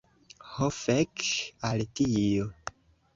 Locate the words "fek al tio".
0.77-2.49